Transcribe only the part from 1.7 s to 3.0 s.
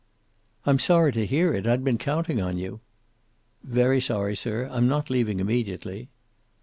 been counting on you."